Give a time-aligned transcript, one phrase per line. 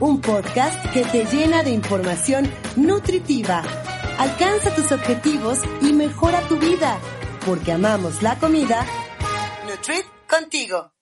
[0.00, 3.62] un podcast que te llena de información nutritiva.
[4.18, 6.98] Alcanza tus objetivos y mejora tu vida,
[7.44, 8.84] porque amamos la comida.
[9.68, 10.92] Nutrit contigo.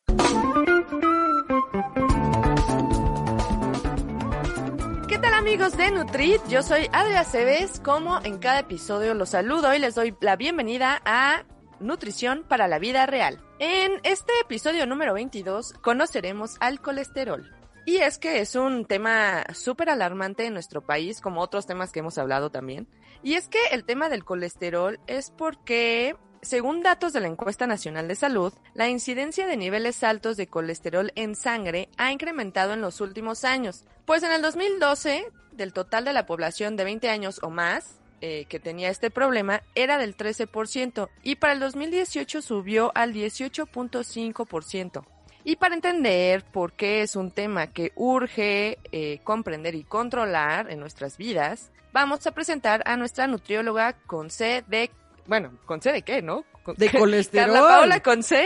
[5.08, 6.40] ¿Qué tal amigos de Nutrit?
[6.48, 11.00] Yo soy Adria Cebes, como en cada episodio los saludo y les doy la bienvenida
[11.04, 11.44] a
[11.80, 13.42] Nutrición para la vida real.
[13.58, 17.55] En este episodio número 22 conoceremos al colesterol.
[17.86, 22.00] Y es que es un tema súper alarmante en nuestro país, como otros temas que
[22.00, 22.88] hemos hablado también.
[23.22, 28.08] Y es que el tema del colesterol es porque, según datos de la Encuesta Nacional
[28.08, 33.00] de Salud, la incidencia de niveles altos de colesterol en sangre ha incrementado en los
[33.00, 33.84] últimos años.
[34.04, 38.46] Pues en el 2012, del total de la población de 20 años o más, eh,
[38.48, 45.04] que tenía este problema era del 13% y para el 2018 subió al 18.5%.
[45.48, 50.80] Y para entender por qué es un tema que urge eh, comprender y controlar en
[50.80, 54.90] nuestras vidas, vamos a presentar a nuestra nutrióloga con C de...
[55.26, 56.44] Bueno, ¿con C de qué, no?
[56.76, 57.46] de colesterol.
[57.46, 58.44] Carla Paola con C.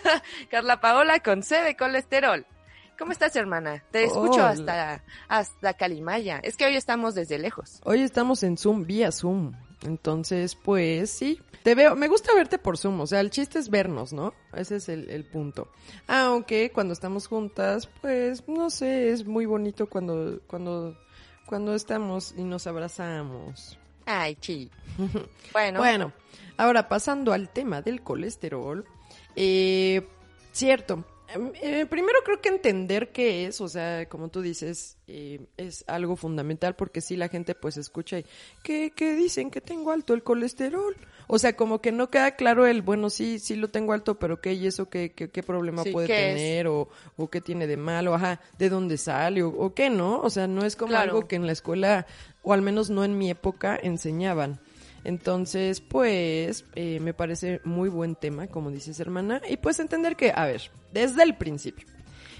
[0.50, 2.46] Carla Paola con C de colesterol.
[2.98, 3.84] ¿Cómo estás, hermana?
[3.90, 6.40] Te escucho hasta, hasta Calimaya.
[6.42, 7.78] Es que hoy estamos desde lejos.
[7.84, 9.52] Hoy estamos en Zoom, vía Zoom.
[9.82, 13.68] Entonces, pues sí, te veo, me gusta verte por Zoom, o sea, el chiste es
[13.68, 14.34] vernos, ¿no?
[14.52, 15.68] Ese es el, el punto.
[16.06, 20.98] Aunque cuando estamos juntas, pues, no sé, es muy bonito cuando, cuando,
[21.46, 23.78] cuando estamos y nos abrazamos.
[24.06, 24.70] Ay, chi.
[25.52, 25.78] bueno.
[25.78, 26.12] Bueno,
[26.56, 28.84] ahora pasando al tema del colesterol,
[29.36, 30.08] eh,
[30.52, 31.04] cierto,
[31.60, 36.16] eh, primero creo que entender qué es, o sea, como tú dices, eh, es algo
[36.16, 38.24] fundamental porque si la gente pues escucha y
[38.62, 39.50] ¿qué, ¿qué, dicen?
[39.50, 40.96] Que tengo alto el colesterol.
[41.26, 44.40] O sea, como que no queda claro el, bueno, sí, sí lo tengo alto, pero
[44.40, 44.54] ¿qué?
[44.54, 46.66] ¿Y eso qué, qué, qué problema puede tener?
[46.68, 48.14] O, o, qué tiene de malo?
[48.14, 49.42] Ajá, ¿de dónde sale?
[49.42, 50.20] O, qué, ¿no?
[50.20, 52.06] O sea, no es como algo que en la escuela,
[52.42, 54.58] o al menos no en mi época, enseñaban.
[55.04, 59.40] Entonces, pues, eh, me parece muy buen tema, como dices, hermana.
[59.48, 61.86] Y pues entender que, a ver, desde el principio.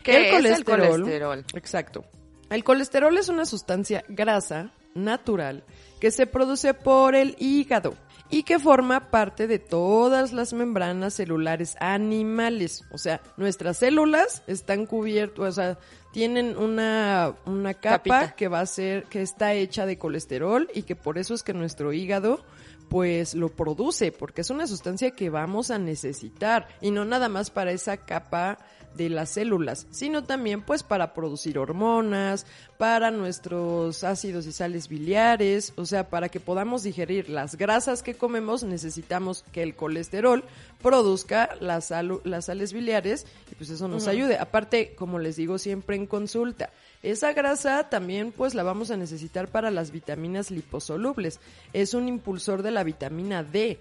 [0.02, 1.44] ¿Qué el es el colesterol?
[1.54, 2.04] Exacto.
[2.50, 5.64] El colesterol es una sustancia grasa natural
[6.00, 7.94] que se produce por el hígado
[8.30, 12.84] y que forma parte de todas las membranas celulares animales.
[12.90, 15.78] O sea, nuestras células están cubiertas, o sea,
[16.12, 20.96] tienen una, una capa que va a ser, que está hecha de colesterol y que
[20.96, 22.44] por eso es que nuestro hígado
[22.88, 27.50] pues lo produce, porque es una sustancia que vamos a necesitar y no nada más
[27.50, 28.58] para esa capa
[28.94, 32.46] de las células, sino también pues para producir hormonas,
[32.78, 38.14] para nuestros ácidos y sales biliares, o sea, para que podamos digerir las grasas que
[38.14, 40.44] comemos necesitamos que el colesterol
[40.82, 41.92] produzca las,
[42.24, 44.38] las sales biliares y pues eso nos ayude.
[44.38, 46.70] Aparte, como les digo siempre en consulta,
[47.02, 51.40] esa grasa también pues la vamos a necesitar para las vitaminas liposolubles.
[51.72, 53.78] Es un impulsor de la vitamina D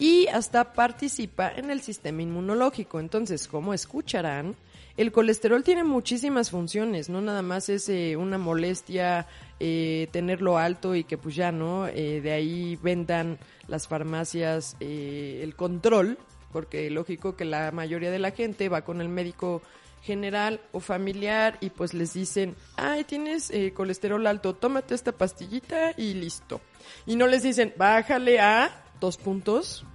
[0.00, 2.98] y hasta participa en el sistema inmunológico.
[2.98, 4.56] Entonces, como escucharán,
[4.96, 9.26] el colesterol tiene muchísimas funciones, no nada más es eh, una molestia
[9.60, 15.54] eh, tenerlo alto y que pues ya no, eh, de ahí vendan las farmacias el
[15.54, 16.18] control,
[16.50, 19.62] porque lógico que la mayoría de la gente va con el médico
[20.02, 25.92] general o familiar y pues les dicen, ay, tienes eh, colesterol alto, tómate esta pastillita
[25.96, 26.60] y listo.
[27.06, 29.86] Y no les dicen, bájale a dos puntos.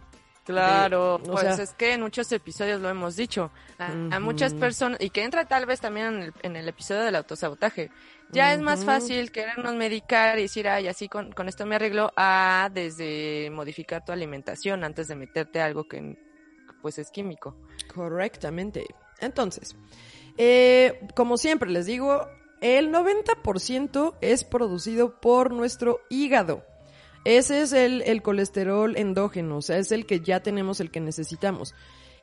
[0.45, 5.23] Claro, pues es que en muchos episodios lo hemos dicho, a, muchas personas, y que
[5.23, 7.89] entra tal vez también en el, en el episodio del autosabotaje,
[8.31, 12.11] ya es más fácil querernos medicar y decir, ay, así con, con esto me arreglo,
[12.15, 16.15] a desde modificar tu alimentación antes de meterte algo que
[16.83, 17.55] pues es químico.
[17.91, 18.85] Correctamente.
[19.19, 19.75] Entonces,
[20.37, 22.27] eh, como siempre les digo,
[22.61, 26.63] el 90% es producido por nuestro hígado.
[27.25, 31.01] Ese es el, el, colesterol endógeno, o sea, es el que ya tenemos, el que
[31.01, 31.73] necesitamos.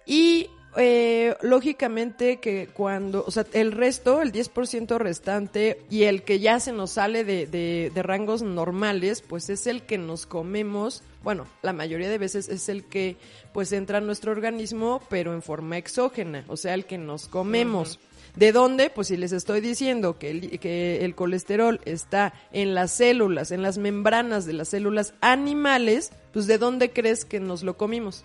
[0.07, 6.41] Y eh, lógicamente que cuando, o sea, el resto, el 10% restante y el que
[6.41, 11.03] ya se nos sale de, de, de, rangos normales, pues es el que nos comemos,
[11.23, 13.17] bueno, la mayoría de veces es el que
[13.53, 17.99] pues entra a nuestro organismo, pero en forma exógena, o sea, el que nos comemos.
[18.35, 18.89] ¿De dónde?
[18.89, 23.61] Pues si les estoy diciendo que el, que el colesterol está en las células, en
[23.61, 28.25] las membranas de las células animales, pues ¿de dónde crees que nos lo comimos?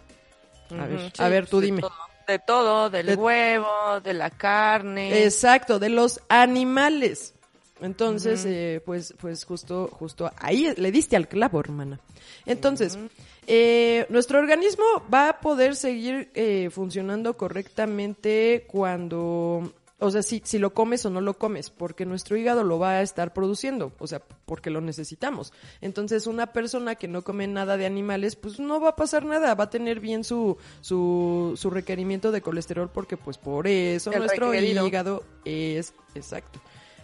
[0.70, 1.82] A ver, a ver, tú dime.
[1.82, 1.92] todo,
[2.28, 5.24] de todo, del De- huevo, de la carne.
[5.24, 7.34] Exacto, de los animales.
[7.80, 12.00] Entonces, eh, pues, pues justo, justo ahí le diste al clavo, hermana.
[12.46, 12.98] Entonces,
[13.46, 14.84] eh, nuestro organismo
[15.14, 21.10] va a poder seguir eh, funcionando correctamente cuando, o sea, si, si lo comes o
[21.10, 24.80] no lo comes, porque nuestro hígado lo va a estar produciendo, o sea, porque lo
[24.80, 25.54] necesitamos.
[25.82, 29.56] Entonces, una persona que no come nada de animales, pues no va a pasar nada,
[29.56, 34.20] va a tener bien su, su, su requerimiento de colesterol, porque pues por eso El
[34.20, 34.86] nuestro requerido.
[34.86, 36.62] hígado es, exacto,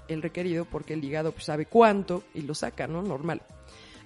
[0.08, 3.02] el requerido porque el hígado pues, sabe cuánto y lo saca, ¿no?
[3.02, 3.42] Normal.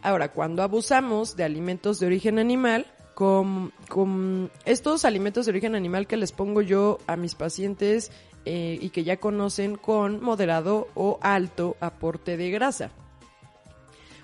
[0.01, 2.85] Ahora, cuando abusamos de alimentos de origen animal,
[3.15, 8.11] con, con estos alimentos de origen animal que les pongo yo a mis pacientes
[8.49, 12.91] eh, y que ya conocen con moderado o alto aporte de grasa.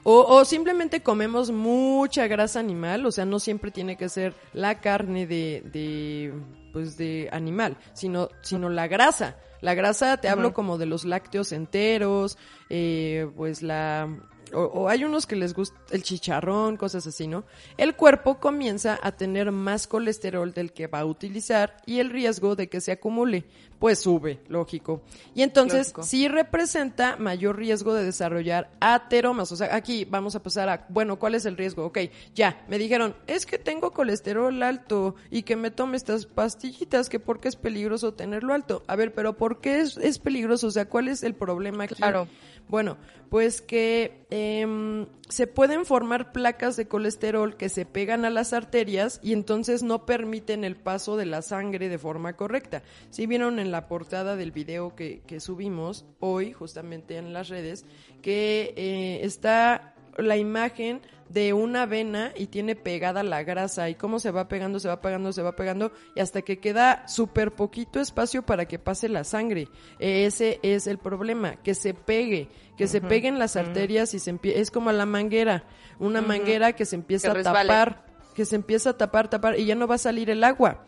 [0.03, 4.79] O, o simplemente comemos mucha grasa animal, o sea, no siempre tiene que ser la
[4.79, 6.33] carne de, de
[6.71, 9.35] pues de animal, sino, sino la grasa.
[9.59, 12.37] La grasa, te hablo como de los lácteos enteros,
[12.69, 14.09] eh, pues la,
[14.53, 17.44] o, o hay unos que les gusta el chicharrón, cosas así, ¿no?
[17.77, 22.55] El cuerpo comienza a tener más colesterol del que va a utilizar y el riesgo
[22.55, 23.45] de que se acumule,
[23.79, 25.01] pues sube, lógico.
[25.35, 26.03] Y entonces Lógico.
[26.03, 29.51] sí representa mayor riesgo de desarrollar ateromas.
[29.51, 31.85] O sea, aquí vamos a pasar a, bueno, ¿cuál es el riesgo?
[31.85, 31.99] Ok,
[32.33, 37.19] ya, me dijeron, es que tengo colesterol alto y que me tome estas pastillitas, que
[37.19, 38.83] porque es peligroso tenerlo alto.
[38.88, 40.67] A ver, pero ¿por qué es, es peligroso?
[40.67, 41.95] O sea, ¿cuál es el problema aquí?
[41.95, 42.27] Claro.
[42.68, 42.98] Bueno,
[43.30, 49.19] pues que em, se pueden formar placas de colesterol que se pegan a las arterias
[49.24, 52.83] y entonces no permiten el paso de la sangre de forma correcta.
[53.10, 57.86] Si vieron en la portada del video que, que subimos hoy, justamente en las redes,
[58.21, 61.01] que eh, está la imagen
[61.33, 63.89] de una vena y tiene pegada la grasa.
[63.89, 67.07] Y cómo se va pegando, se va pegando, se va pegando y hasta que queda
[67.07, 69.68] súper poquito espacio para que pase la sangre.
[70.00, 74.69] Ese es el problema, que se pegue, que se peguen las arterias y se es
[74.69, 75.63] como la manguera,
[76.00, 79.65] una manguera que se empieza Que a tapar, que se empieza a tapar, tapar y
[79.65, 80.85] ya no va a salir el agua.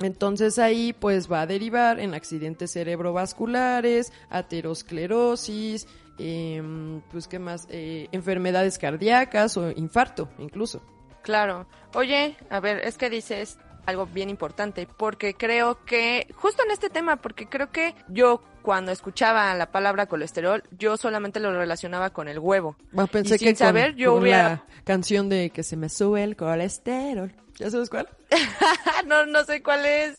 [0.00, 5.86] Entonces ahí pues va a derivar en accidentes cerebrovasculares, aterosclerosis,
[6.20, 10.82] em, pues qué más, Eh, enfermedades cardíacas o infarto incluso.
[11.22, 11.66] Claro.
[11.94, 16.90] Oye, a ver, es que dices algo bien importante, porque creo que, justo en este
[16.90, 22.28] tema, porque creo que yo cuando escuchaba la palabra colesterol, yo solamente lo relacionaba con
[22.28, 22.76] el huevo.
[22.92, 25.76] Bueno, pensé Y sin que con, saber, yo con hubiera- la canción de que se
[25.76, 27.32] me sube el colesterol.
[27.56, 28.08] ¿Ya sabes cuál?
[29.06, 30.18] no, no sé cuál es.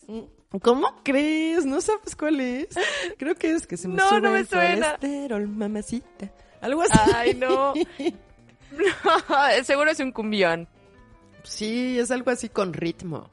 [0.60, 1.64] ¿Cómo crees?
[1.64, 2.68] ¿No sabes cuál es?
[3.18, 4.96] Creo que es que se me No, sube no me el suena.
[4.98, 6.30] colesterol, mamacita.
[6.60, 6.98] Algo así.
[7.14, 7.72] Ay, no.
[7.74, 7.82] No,
[9.64, 10.68] seguro es un cumbión.
[11.42, 13.30] Sí, es algo así con ritmo.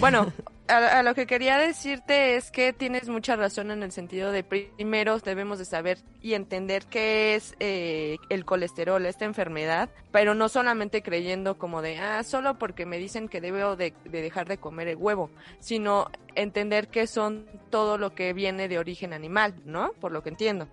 [0.00, 0.32] Bueno,
[0.68, 4.44] a, a lo que quería decirte es que tienes mucha razón en el sentido de
[4.44, 10.48] primero debemos de saber y entender qué es eh, el colesterol, esta enfermedad, pero no
[10.48, 14.58] solamente creyendo como de, ah, solo porque me dicen que debo de, de dejar de
[14.58, 15.30] comer el huevo,
[15.60, 19.92] sino entender que son todo lo que viene de origen animal, ¿no?
[20.00, 20.68] Por lo que entiendo.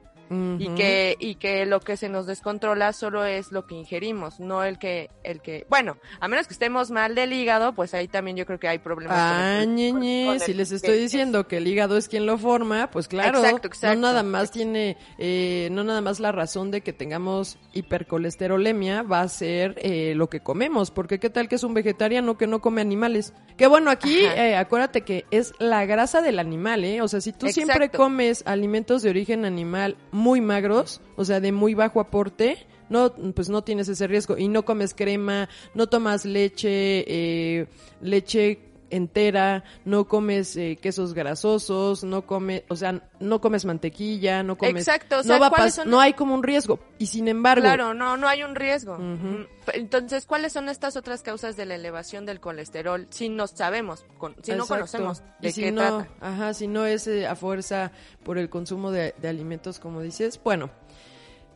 [0.59, 4.63] Y que y que lo que se nos descontrola solo es lo que ingerimos, no
[4.63, 8.37] el que el que bueno, a menos que estemos mal del hígado, pues ahí también
[8.37, 9.17] yo creo que hay problemas.
[9.17, 12.07] con el- Ah, con- ñeñe, con el- si les estoy diciendo que el hígado es
[12.07, 13.95] quien lo forma, pues claro, Exacto, exacto.
[13.95, 19.21] no nada más tiene, eh, no nada más la razón de que tengamos hipercolesterolemia va
[19.21, 22.61] a ser eh, lo que comemos, porque qué tal que es un vegetariano que no
[22.61, 23.33] come animales.
[23.57, 27.01] Que bueno, aquí eh, acuérdate que es la grasa del animal, ¿eh?
[27.01, 31.51] O sea, si tú siempre comes alimentos de origen animal muy magros, o sea, de
[31.51, 34.37] muy bajo aporte, no, pues no tienes ese riesgo.
[34.37, 37.67] Y no comes crema, no tomas leche, eh,
[38.01, 44.57] leche entera, no comes eh, quesos grasosos, no comes, o sea, no comes mantequilla, no
[44.57, 46.79] comes, Exacto, o sea, no va a ¿cuáles pas- son- no hay como un riesgo.
[46.99, 48.97] Y sin embargo, Claro, no, no hay un riesgo.
[48.97, 53.07] Mm, Entonces, ¿cuáles son estas otras causas de la elevación del colesterol?
[53.09, 56.07] Si no sabemos, con- si no conocemos de y si qué no, trata.
[56.21, 57.91] Ajá, si no es eh, a fuerza
[58.23, 60.39] por el consumo de, de alimentos, como dices.
[60.43, 60.69] Bueno,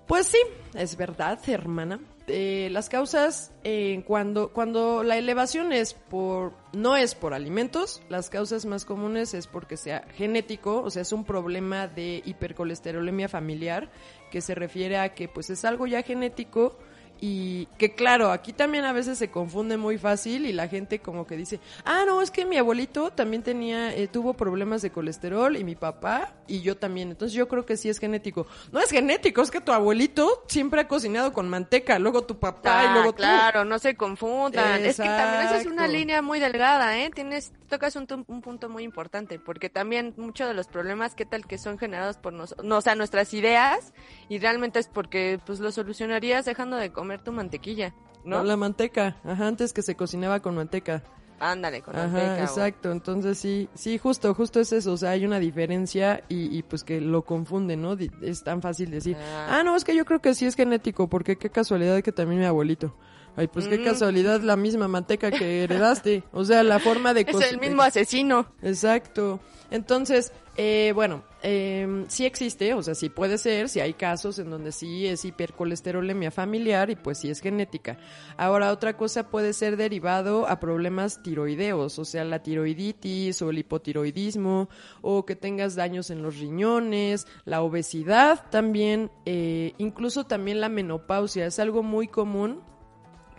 [0.08, 0.40] pues sí,
[0.74, 2.00] es verdad, hermana.
[2.30, 8.30] Eh, las causas, eh, cuando, cuando la elevación es por, no es por alimentos, las
[8.30, 13.90] causas más comunes es porque sea genético, o sea, es un problema de hipercolesterolemia familiar,
[14.30, 16.78] que se refiere a que pues es algo ya genético
[17.20, 21.26] y que claro, aquí también a veces se confunde muy fácil y la gente como
[21.26, 25.56] que dice, ah, no, es que mi abuelito también tenía, eh, tuvo problemas de colesterol
[25.58, 27.10] y mi papá y yo también.
[27.10, 28.48] Entonces yo creo que sí es genético.
[28.72, 32.84] No es genético, es que tu abuelito siempre ha cocinado con manteca, luego tu papá
[32.84, 34.86] y Ah, luego claro, no se confundan.
[34.86, 37.10] Es que también esa es una línea muy delgada, ¿eh?
[37.14, 41.46] Tienes, tocas un, un punto muy importante, porque también muchos de los problemas, ¿qué tal
[41.46, 43.94] que son generados por nos, no, o sea, nuestras ideas?
[44.30, 47.94] Y realmente es porque, pues, lo solucionarías dejando de comer tu mantequilla.
[48.24, 48.44] ¿no?
[48.44, 51.02] La manteca, ajá, antes que se cocinaba con manteca.
[51.40, 52.42] Ándale, con Ajá, manteca.
[52.42, 52.92] o- exacto.
[52.92, 54.92] Entonces sí, sí, justo, justo es eso.
[54.92, 57.96] O sea, hay una diferencia y, y pues que lo confunden, ¿no?
[58.22, 59.60] Es tan fácil decir, Ah.
[59.60, 62.40] ah, no, es que yo creo que sí es genético, porque qué casualidad que también
[62.42, 62.96] mi abuelito.
[63.38, 63.84] Ay, pues qué Mm.
[63.86, 66.24] casualidad la misma manteca que heredaste.
[66.34, 68.48] O sea, la forma de Es el mismo asesino.
[68.62, 69.40] Exacto.
[69.70, 74.50] Entonces, eh, bueno, eh, sí existe, o sea, sí puede ser, sí hay casos en
[74.50, 77.98] donde sí es hipercolesterolemia familiar y pues sí es genética.
[78.38, 83.60] Ahora, otra cosa puede ser derivado a problemas tiroideos, o sea, la tiroiditis o el
[83.60, 84.70] hipotiroidismo,
[85.02, 91.46] o que tengas daños en los riñones, la obesidad también, eh, incluso también la menopausia,
[91.46, 92.62] es algo muy común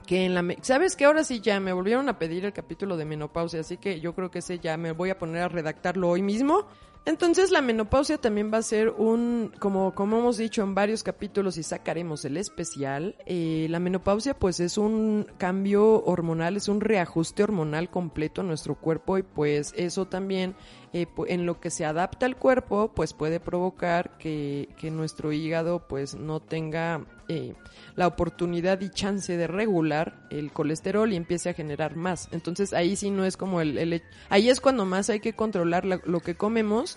[0.09, 0.43] que en la...
[0.63, 4.01] ¿Sabes que Ahora sí ya me volvieron a pedir el capítulo de menopausia, así que
[4.01, 6.67] yo creo que ese ya me voy a poner a redactarlo hoy mismo.
[7.05, 11.59] Entonces la menopausia también va a ser un, como, como hemos dicho en varios capítulos
[11.59, 17.43] y sacaremos el especial, eh, la menopausia pues es un cambio hormonal, es un reajuste
[17.43, 20.55] hormonal completo en nuestro cuerpo y pues eso también
[20.93, 25.87] eh, en lo que se adapta al cuerpo pues puede provocar que, que nuestro hígado
[25.89, 27.55] pues no tenga eh,
[27.97, 32.29] la oportunidad y chance de regular el colesterol y empiece a generar más.
[32.33, 33.77] Entonces ahí sí no es como el...
[33.79, 36.97] el ahí es cuando más hay que controlar la- lo que comemos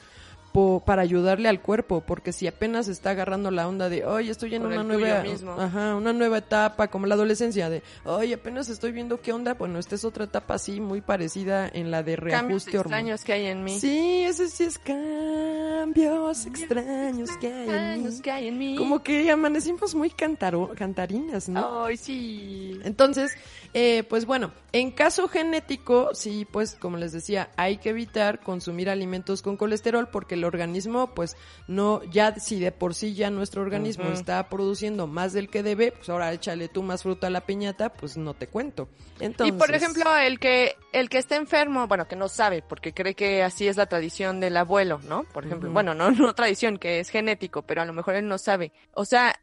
[0.52, 4.56] po- para ayudarle al cuerpo, porque si apenas está agarrando la onda de, oye, estoy
[4.56, 5.54] en Por una nueva, mismo.
[5.60, 9.80] ajá, una nueva etapa, como la adolescencia, de, oye, apenas estoy viendo qué onda, bueno,
[9.80, 13.00] esta es otra etapa así muy parecida en la de reajuste hormonal.
[13.02, 13.80] extraños que hay en mí.
[13.80, 18.22] Sí, ese sí es cambios extraños que hay en Años mí.
[18.22, 18.76] que hay en mí.
[18.76, 21.86] Como que amanecimos muy cantaro, cantarinas, ¿no?
[21.86, 22.80] Ay, sí.
[22.84, 23.32] Entonces,
[23.74, 28.90] eh, pues bueno, en caso genético, sí, pues como les decía, hay que evitar consumir
[28.90, 31.38] alimentos con colesterol porque el organismo, pues
[31.68, 35.94] no, ya si de por sí ya nuestro organismo está produciendo más del que debe,
[35.94, 38.90] pues ahora échale tú más fruta a la piñata, pues no te cuento.
[39.20, 42.94] Entonces, Y por ejemplo, el que el que está enfermo, bueno, que no sabe, porque
[42.94, 45.24] cree que así es la tradición del abuelo, ¿no?
[45.24, 48.38] Por ejemplo, bueno, no, no tradición, que es genético, pero a lo mejor él no
[48.38, 48.74] sabe.
[48.94, 49.40] O sea,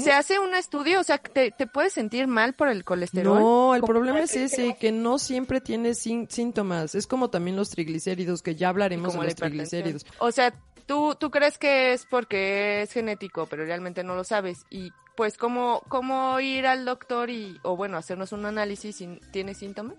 [0.00, 3.38] Se hace un estudio, o sea, te, te puedes sentir mal por el colesterol.
[3.38, 6.94] No, el problema es ese, que no siempre tiene sin- síntomas.
[6.94, 10.06] Es como también los triglicéridos, que ya hablaremos de los triglicéridos.
[10.18, 10.54] O sea,
[10.86, 14.64] tú, tú crees que es porque es genético, pero realmente no lo sabes.
[14.70, 19.54] Y pues, ¿cómo, cómo ir al doctor y, o bueno, hacernos un análisis si tiene
[19.54, 19.96] síntomas?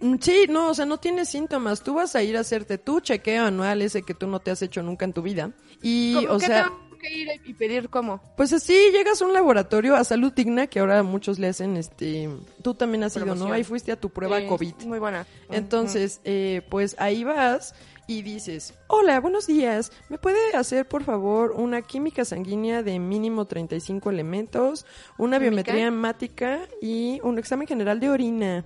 [0.00, 1.82] Mm, Sí, no, o sea, no tienes síntomas.
[1.82, 4.60] Tú vas a ir a hacerte tu chequeo anual, ese que tú no te has
[4.62, 5.50] hecho nunca en tu vida.
[5.80, 6.70] Y, ¿Cómo o sea,
[7.02, 8.20] que ir y pedir cómo?
[8.36, 12.30] pues así llegas a un laboratorio a salud digna, que ahora muchos le hacen, este,
[12.62, 13.52] tú también has ido, ¿no?
[13.52, 14.74] Ahí fuiste a tu prueba COVID.
[14.86, 15.26] Muy buena.
[15.50, 17.74] Entonces, eh, pues ahí vas
[18.06, 23.46] y dices, hola, buenos días, ¿me puede hacer por favor una química sanguínea de mínimo
[23.46, 24.86] 35 elementos,
[25.18, 25.50] una ¿Química?
[25.50, 28.64] biometría hemática y un examen general de orina?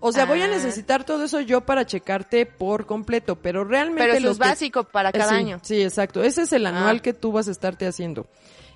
[0.00, 0.48] O sea, voy a Ah.
[0.48, 4.44] necesitar todo eso yo para checarte por completo, pero realmente Pero eso lo es que-
[4.48, 5.60] básico para eh, cada sí, año.
[5.62, 6.22] Sí, exacto.
[6.22, 7.02] Ese es el anual Ah.
[7.02, 8.26] que tú vas a estarte haciendo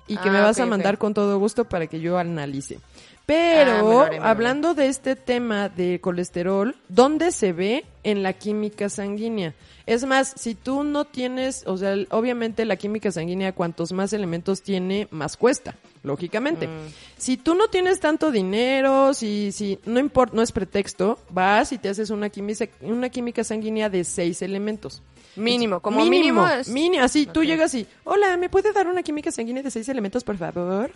[0.07, 2.79] y que Ah, me vas a mandar con todo gusto para que yo analice.
[2.79, 7.83] Ah, Pero haré, hablando de este tema de colesterol, ¿dónde se ve?
[8.03, 9.55] En la química sanguínea.
[9.87, 14.61] Es más, si tú no tienes, o sea, obviamente la química sanguínea, cuantos más elementos
[14.61, 15.73] tiene, más cuesta,
[16.05, 16.67] lógicamente.
[16.67, 16.87] Mm.
[17.17, 21.77] Si tú no tienes tanto dinero, si, si, no importa, no es pretexto, vas y
[21.77, 25.01] te haces una química, una química sanguínea de seis elementos.
[25.35, 29.31] Mínimo, como mínimo, es- Mínimo, así, tú llegas y, hola, ¿me puede dar una química
[29.31, 30.91] sanguínea de seis elementos, por favor?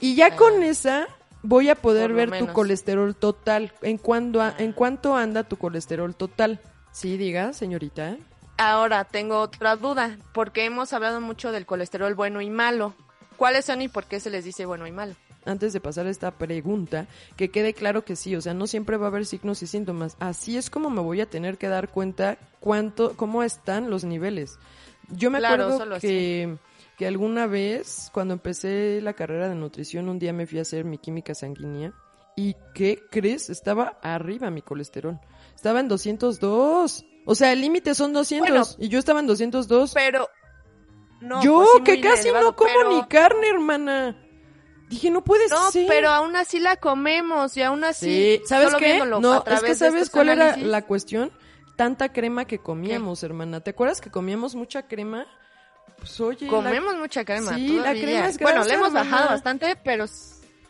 [0.00, 1.06] Y ya con esa
[1.42, 2.14] voy a poder Ah.
[2.14, 2.48] Ver tu menos.
[2.50, 2.52] Ah.
[2.54, 3.72] colesterol total.
[3.82, 6.60] ¿En, cuándo a- ¿En cuánto anda tu colesterol total?
[6.90, 8.16] Sí, diga, señorita.
[8.56, 12.94] Ahora tengo otra duda, porque hemos hablado mucho del colesterol bueno y malo.
[13.36, 15.14] ¿Cuáles son y por qué se les dice bueno y malo?
[15.46, 18.96] Antes de pasar a esta pregunta, que quede claro que sí, o sea, no siempre
[18.96, 20.16] va a haber signos y síntomas.
[20.18, 24.58] Así es como me voy a tener que dar cuenta cuánto, cómo están los niveles.
[25.10, 26.56] Yo me Claro, acuerdo que,
[26.96, 30.84] que alguna vez, cuando empecé la carrera de nutrición, un día me fui a hacer
[30.86, 31.92] mi química sanguínea.
[32.36, 33.50] ¿Y qué crees?
[33.50, 35.20] Estaba arriba mi colesterol.
[35.54, 37.04] Estaba en 202.
[37.26, 38.66] O sea, el límite son 200 Bueno.
[38.78, 39.92] y yo estaba en 202.
[39.94, 40.28] Pero
[41.20, 44.16] no, yo pues que casi no como pero- ni carne, hermana.
[44.88, 45.86] Dije, no puede No, ser.
[45.88, 48.38] pero aún así la comemos y aún así.
[48.38, 48.98] Sí, ¿sabes solo qué?
[49.04, 51.32] No, es que ¿sabes cuál era la cuestión?
[51.76, 53.60] Tanta crema que comíamos, hermana.
[53.60, 55.26] ¿Te acuerdas que comíamos mucha crema?
[55.98, 57.54] Pues oye, la- Comemos mucha crema.
[57.56, 59.10] Sí, la crema es Bueno, le hemos hermana.
[59.10, 60.04] bajado bastante, pero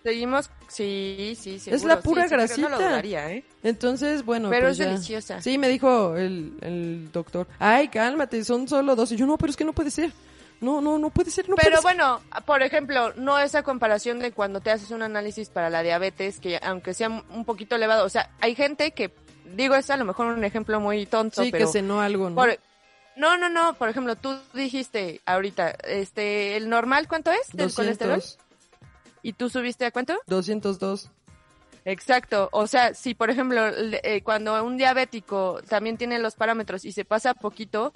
[0.02, 0.48] seguimos.
[0.68, 1.70] Sí, sí, sí.
[1.70, 2.88] Es la pura sí, que no lo grasita.
[2.88, 3.44] dudaría, ¿eh?
[3.62, 4.86] Entonces, bueno, Pero pues es ya.
[4.86, 5.42] deliciosa.
[5.42, 9.10] Sí, me dijo el, el doctor, ay, cálmate, son solo dos.
[9.12, 10.12] Y yo, no, pero es que no puede ser.
[10.64, 11.82] No, no, no puede ser, no Pero puede ser.
[11.82, 16.40] bueno, por ejemplo, no esa comparación de cuando te haces un análisis para la diabetes,
[16.40, 19.12] que aunque sea un poquito elevado, o sea, hay gente que,
[19.54, 21.66] digo, es a lo mejor un ejemplo muy tonto, Sí, pero...
[21.66, 22.36] que cenó algo, ¿no?
[22.36, 22.58] por-
[23.16, 27.74] no, no, no, por ejemplo, tú dijiste ahorita, este, el normal, ¿cuánto es del 200,
[27.76, 28.22] colesterol?
[29.22, 30.18] ¿Y tú subiste a cuánto?
[30.26, 31.10] 202.
[31.86, 36.92] Exacto, o sea, si por ejemplo, eh, cuando un diabético también tiene los parámetros y
[36.92, 37.92] se pasa poquito,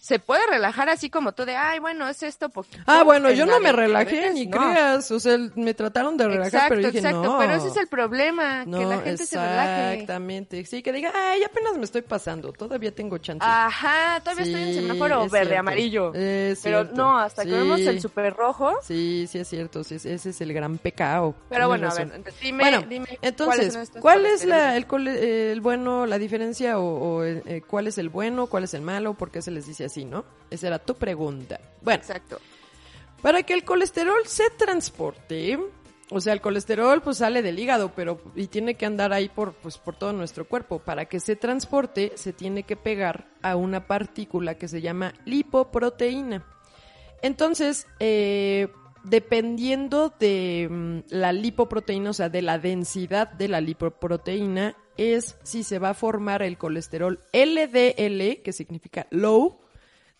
[0.00, 2.82] se puede relajar así como tú de, ay, bueno, es esto poquito.
[2.86, 4.56] Ah, bueno, En yo no me relajé, ni no.
[4.58, 5.10] creas.
[5.10, 7.38] O sea, me trataron de relajar, Exacto, pero dije, exacto, no.
[7.38, 9.92] pero ese es el problema, No, que la gente se relaje.
[9.92, 10.64] exactamente.
[10.64, 13.44] Sí, que diga, ay, apenas me estoy pasando, todavía tengo chance.
[13.46, 15.60] Ajá, todavía estoy en Sí, semáforo es verde, cierto.
[15.60, 16.14] amarillo.
[16.14, 16.94] Es Pero cierto.
[16.96, 17.56] no, hasta que Sí.
[17.56, 18.72] vemos el super rojo.
[18.82, 21.34] Sí, sí es cierto, sí, ese es el gran pecado.
[21.50, 22.08] Pero bueno, a razón.
[22.08, 26.18] ver, entonces, dime, bueno, dime entonces, estos ¿cuál es la, el, cole- el bueno, la
[26.18, 26.84] diferencia o,
[27.18, 29.66] o, eh, eh, cuál es el bueno, cuál es el malo, por qué se les
[29.66, 30.24] dice así, ¿no?
[30.50, 31.60] Esa era tu pregunta.
[31.82, 32.38] Bueno, Exacto.
[33.22, 35.58] para que el colesterol se transporte,
[36.10, 39.54] o sea, el colesterol pues sale del hígado, pero y tiene que andar ahí por
[39.54, 40.80] pues por todo nuestro cuerpo.
[40.80, 46.44] Para que se transporte, se tiene que pegar a una partícula que se llama lipoproteína.
[47.22, 48.68] Entonces, eh,
[49.04, 55.62] dependiendo de mm, la lipoproteína, o sea, de la densidad de la lipoproteína, es si
[55.62, 59.60] se va a formar el colesterol LDL, que significa low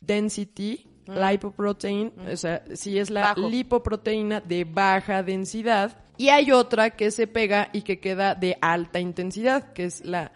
[0.01, 3.49] density lipoprotein, o sea, si es la Bajo.
[3.49, 5.97] lipoproteína de baja densidad.
[6.17, 10.33] Y hay otra que se pega y que queda de alta intensidad, que es la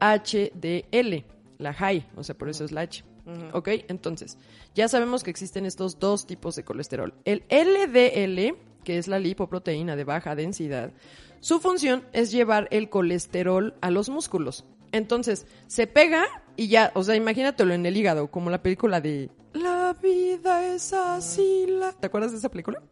[0.00, 1.24] HDL,
[1.58, 3.04] la high, o sea, por eso es la H.
[3.52, 3.68] ¿Ok?
[3.88, 4.38] Entonces,
[4.74, 7.12] ya sabemos que existen estos dos tipos de colesterol.
[7.26, 10.92] El LDL, que es la lipoproteína de baja densidad,
[11.40, 14.64] su función es llevar el colesterol a los músculos.
[14.92, 16.26] Entonces, se pega
[16.58, 20.92] y ya, o sea, imagínatelo en el hígado, como la película de La vida es
[20.92, 21.64] así.
[21.68, 21.92] La...
[21.92, 22.82] ¿Te acuerdas de esa película?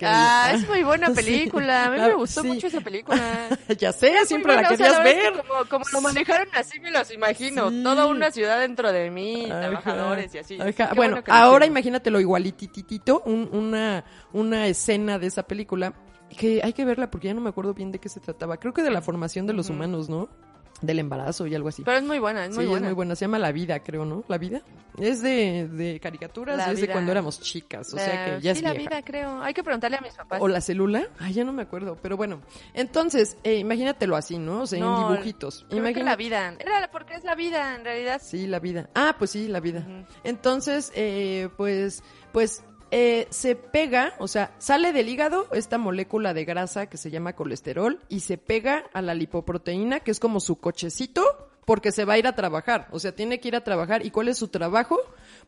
[0.00, 1.86] Ah, es muy buena película.
[1.86, 2.48] A mí me gustó sí.
[2.48, 3.48] mucho esa película.
[3.78, 5.32] ya sé, Es siempre la buena, o sea, querías ver.
[5.32, 7.70] que como, como lo manejaron así me los imagino.
[7.70, 7.82] Sí.
[7.82, 10.58] Toda una ciudad dentro de mí, Ajá, trabajadores y así.
[10.60, 10.94] ajá.
[10.94, 15.92] Bueno, ahora imagínatelo igualititito, un- una, una escena de esa película
[16.36, 18.58] que hay que verla porque ya no me acuerdo bien de qué se trataba.
[18.58, 20.28] Creo que de la formación de los humanos, ¿no?
[20.80, 21.82] Del embarazo y algo así.
[21.82, 22.86] Pero es muy buena, es muy sí, buena.
[22.86, 23.16] es muy buena.
[23.16, 24.22] Se llama La Vida, creo, ¿no?
[24.28, 24.62] La Vida.
[24.96, 28.52] Es de, de caricaturas, La es de cuando éramos chicas, o sea La- que ya
[28.54, 28.90] sí, es la vieja.
[28.90, 29.42] vida, creo.
[29.42, 30.40] Hay que preguntarle a mis papás.
[30.42, 32.40] O la célula, ay, ya no me acuerdo, pero bueno.
[32.74, 34.62] Entonces, eh, imagínatelo así, ¿no?
[34.62, 35.66] O sea, No, en dibujitos.
[35.70, 36.54] Imagina- la vida.
[36.58, 38.20] Era la- porque es la vida, en realidad.
[38.24, 38.88] Sí, la vida.
[38.94, 39.84] Ah, pues sí, la vida.
[40.24, 46.44] Entonces, eh, pues, pues eh, se pega, o sea, sale del hígado esta molécula de
[46.44, 50.56] grasa que se llama colesterol y se pega a la lipoproteína, que es como su
[50.56, 52.88] cochecito, porque se va a ir a trabajar.
[52.92, 54.02] O sea, tiene que ir a trabajar.
[54.02, 54.98] ¿Y cuál es su trabajo?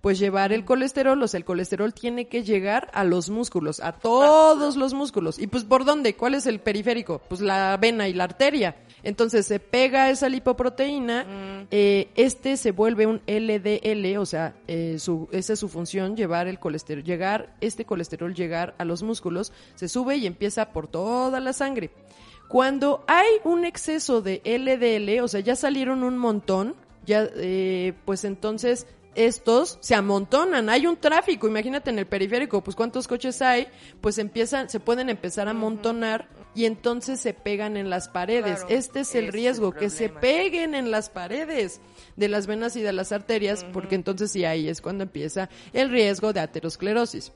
[0.02, 3.92] Pues llevar el colesterol, o sea, el colesterol tiene que llegar a los músculos, a
[3.92, 5.38] todos los músculos.
[5.38, 6.16] ¿Y pues por dónde?
[6.16, 7.22] ¿Cuál es el periférico?
[7.26, 8.76] Pues la vena y la arteria.
[9.02, 15.26] Entonces se pega esa lipoproteína, eh, este se vuelve un LDL, o sea, eh, su,
[15.32, 19.88] esa es su función, llevar el colesterol, llegar, este colesterol llegar a los músculos, se
[19.88, 21.90] sube y empieza por toda la sangre.
[22.50, 26.74] Cuando hay un exceso de LDL, o sea, ya salieron un montón,
[27.06, 32.74] ya, eh, pues entonces estos se amontonan, hay un tráfico, imagínate en el periférico, pues
[32.74, 33.68] cuántos coches hay,
[34.00, 38.64] pues empiezan, se pueden empezar a amontonar y entonces se pegan en las paredes.
[38.64, 41.80] Claro, este es el es riesgo, el que se peguen en las paredes
[42.16, 45.88] de las venas y de las arterias, porque entonces sí ahí es cuando empieza el
[45.88, 47.30] riesgo de aterosclerosis.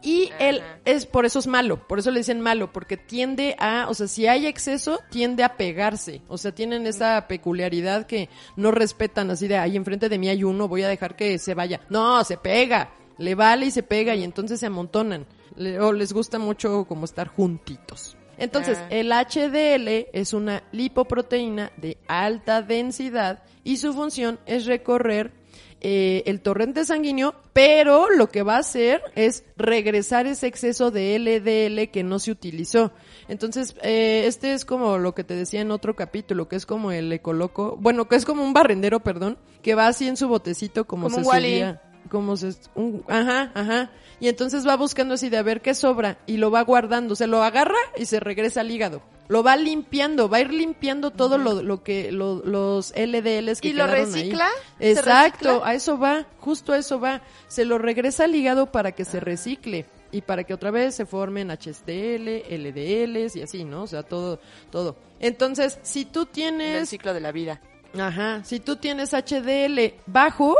[0.00, 0.78] Y Ajá.
[0.84, 4.06] es por eso es malo, por eso le dicen malo, porque tiende a, o sea,
[4.06, 6.22] si hay exceso, tiende a pegarse.
[6.28, 10.44] O sea, tienen esa peculiaridad que no respetan así de ahí enfrente de mí hay
[10.44, 11.80] uno, voy a dejar que se vaya.
[11.88, 15.26] No, se pega, le vale y se pega y entonces se amontonan.
[15.56, 18.16] Le- o les gusta mucho como estar juntitos.
[18.36, 18.86] Entonces, Ah.
[18.90, 25.32] el HDL es una lipoproteína de alta densidad y su función es recorrer
[25.80, 31.18] eh, el torrente sanguíneo, pero lo que va a hacer es regresar ese exceso de
[31.18, 32.92] LDL que no se utilizó.
[33.28, 36.90] Entonces, eh, este es como lo que te decía en otro capítulo, que es como
[36.92, 40.86] el ecoloco, bueno, que es como un barrendero, perdón, que va así en su botecito
[40.86, 41.82] como, Como se subía.
[42.10, 43.90] como se, un- ajá, ajá.
[44.20, 47.26] Y entonces va buscando así de a ver qué sobra y lo va guardando, se
[47.28, 49.02] lo agarra y se regresa al hígado.
[49.28, 53.68] Lo va limpiando, va a ir limpiando todo lo, lo que, lo- los LDLs que
[53.68, 53.90] ¿Y lo ahí.
[53.90, 54.48] recicla?
[54.78, 55.68] ¿Se Exacto, recicla?
[55.68, 57.20] a eso va, justo a eso va.
[57.46, 61.04] Se lo regresa al hígado para que se recicle y para que otra vez se
[61.04, 63.82] formen HSDL, LDLs y así, ¿no?
[63.82, 64.96] O sea, todo, todo.
[65.20, 67.60] Entonces, si tú En el tienes ciclo de la vida.
[67.98, 70.56] Ajá, si tú tienes HDL bajo,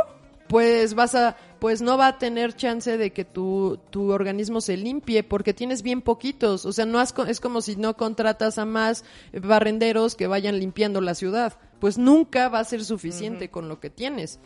[0.47, 4.77] pues vas a, pues no va a tener chance de que tu, tu organismo se
[4.77, 6.65] limpie porque tienes bien poquitos.
[6.65, 11.01] O sea, no has es como si no contratas a más barrenderos que vayan limpiando
[11.01, 11.53] la ciudad.
[11.79, 14.39] Pues nunca va a ser suficiente con lo que tienes.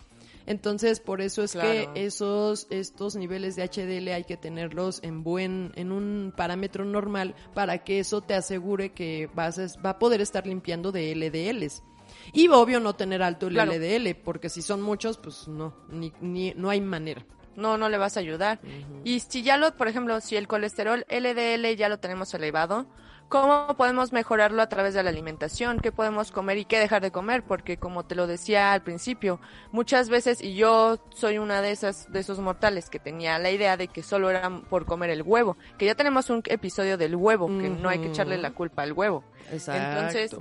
[0.46, 1.70] Entonces, por eso es Claro.
[1.94, 7.34] que esos, estos niveles de HDL hay que tenerlos en buen, en un parámetro normal
[7.54, 11.82] para que eso te asegure que vas a, va a poder estar limpiando de LDLs.
[12.32, 13.74] Y obvio no tener alto el Claro.
[13.74, 17.26] LDL, porque si son muchos, pues no, ni, ni, no hay manera.
[17.56, 18.60] No, no le vas a ayudar.
[19.04, 22.88] Y si ya lo, por ejemplo, si el colesterol LDL ya lo tenemos elevado,
[23.30, 25.80] ¿cómo podemos mejorarlo a través de la alimentación?
[25.80, 27.44] ¿Qué podemos comer y qué dejar de comer?
[27.44, 29.40] Porque como te lo decía al principio,
[29.72, 33.78] muchas veces, y yo soy una de esas, de esos mortales que tenía la idea
[33.78, 37.48] de que solo era por comer el huevo, que ya tenemos un episodio del huevo,
[37.48, 39.24] que no hay que echarle la culpa al huevo.
[39.52, 40.36] Entonces,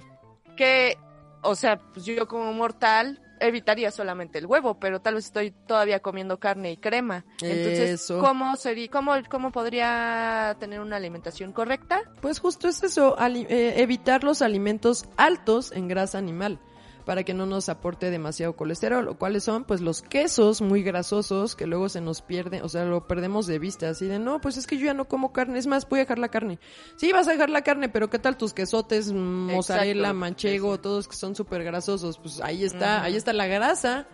[0.57, 0.97] que,
[1.43, 6.01] o sea, pues yo como mortal evitaría solamente el huevo, pero tal vez estoy todavía
[6.01, 7.25] comiendo carne y crema.
[7.41, 8.21] Entonces, Eso.
[8.21, 12.03] ¿cómo sería, cómo, cómo podría tener una alimentación correcta?
[12.21, 16.61] Pues justo es eso, eh, evitar los alimentos altos en grasa animal
[17.05, 19.09] para que no nos aporte demasiado colesterol.
[19.09, 19.65] ¿O ¿Cuáles son?
[19.65, 23.59] Pues los quesos muy grasosos que luego se nos pierden, o sea, lo perdemos de
[23.59, 23.91] vista.
[23.91, 26.03] Así de, no, pues es que yo ya no como carne, es más, voy a
[26.03, 26.59] dejar la carne.
[26.97, 30.15] Sí, vas a dejar la carne, pero ¿qué tal tus quesotes, mozzarella, Exacto.
[30.19, 32.19] manchego, todos que son súper grasosos?
[32.19, 34.07] Pues ahí está, ahí está la grasa.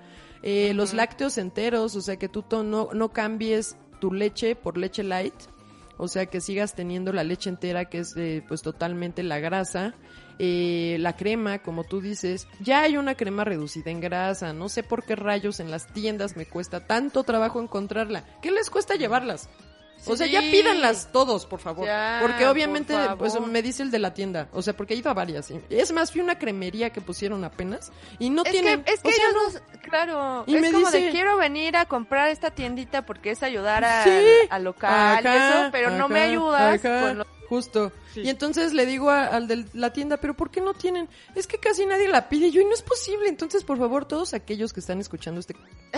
[0.42, 5.02] Eh, Los lácteos enteros, o sea, que tú no, no cambies tu leche por leche
[5.02, 5.34] light.
[5.98, 9.94] O sea, que sigas teniendo la leche entera, que es eh, pues totalmente la grasa.
[10.38, 14.52] Eh, la crema, como tú dices, ya hay una crema reducida en grasa.
[14.52, 18.24] No sé por qué rayos en las tiendas me cuesta tanto trabajo encontrarla.
[18.40, 19.48] ¿Qué les cuesta llevarlas?
[20.06, 21.86] O sea, ya pídanlas todos, por favor.
[21.86, 23.18] Ya, porque obviamente, por favor.
[23.18, 24.48] pues me dice el de la tienda.
[24.52, 25.50] O sea, porque he ido a varias.
[25.70, 28.82] Es más, fui a una cremería que pusieron apenas y no es tienen.
[28.84, 31.36] que, es que o sea, ellos no- claro, Y es me como de dice- quiero
[31.36, 34.10] venir a comprar esta tiendita porque es ayudar a, Sí.
[34.50, 37.92] al local y eso, pero no me ayudas ajá, con lo- Justo.
[38.12, 38.20] Sí.
[38.24, 41.08] Y entonces le digo a- al de la tienda, pero ¿por qué no tienen?
[41.34, 42.48] Es que casi nadie la pide.
[42.48, 43.26] Y yo, y no es posible.
[43.26, 45.54] Entonces, por favor, todos aquellos que están escuchando este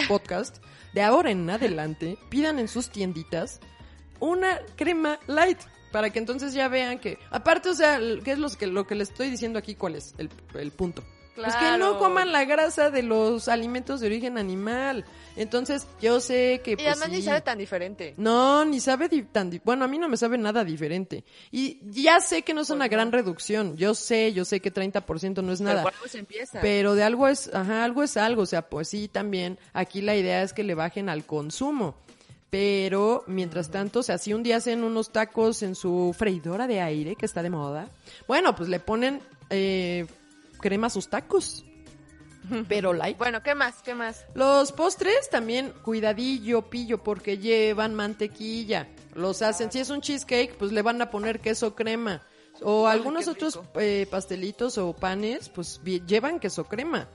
[0.06, 0.58] podcast,
[0.94, 3.58] de ahora en adelante, pidan en sus tienditas
[4.20, 5.58] una crema light.
[5.92, 8.94] Para que entonces ya vean que, aparte, o sea, ¿qué es lo que, lo que
[8.94, 9.74] les estoy diciendo aquí?
[9.74, 11.02] ¿Cuál es el, el punto?
[11.34, 11.98] Pues que no Claro.
[11.98, 15.04] coman la grasa de los alimentos de origen animal.
[15.36, 16.72] Entonces, yo sé que...
[16.72, 18.14] Y pues, además ni sabe tan diferente.
[18.18, 19.48] No, ni sabe di- tan...
[19.50, 21.24] di- Bueno, a mí no me sabe nada diferente.
[21.50, 22.96] Y ya sé que no es una Pues no.
[22.96, 23.76] gran reducción.
[23.76, 25.82] Yo sé, yo sé que 30% no es nada.
[25.84, 26.60] Pero se empieza.
[26.60, 28.42] Pero de algo es, ajá, algo es algo.
[28.42, 31.96] O sea, pues sí, también aquí la idea es que le bajen al consumo.
[32.50, 36.80] Pero, mientras tanto, o sea, si un día hacen unos tacos en su freidora de
[36.80, 37.88] aire, que está de moda,
[38.26, 40.06] bueno, pues le ponen eh,
[40.60, 41.64] crema a sus tacos.
[42.68, 43.18] Pero light.
[43.18, 43.82] Bueno, ¿qué más?
[43.82, 44.24] ¿Qué más?
[44.34, 48.88] Los postres también, cuidadillo, pillo, porque llevan mantequilla.
[49.14, 52.22] Los hacen, si es un cheesecake, pues le van a poner queso crema.
[52.62, 57.08] O algunos otros eh, pastelitos o panes, pues llevan queso crema.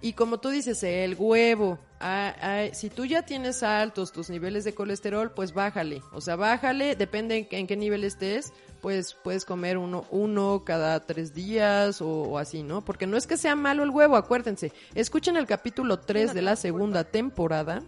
[0.00, 4.62] Y como tú dices, el huevo, ah, ah, si tú ya tienes altos tus niveles
[4.64, 6.02] de colesterol, pues bájale.
[6.12, 10.62] O sea, bájale, depende en, qué- en qué nivel estés, pues puedes comer uno, uno
[10.64, 12.84] cada tres días o, o así, ¿no?
[12.84, 14.72] Porque no es que sea malo el huevo, acuérdense.
[14.94, 17.82] Escuchen el capítulo 3 de la segunda temporada.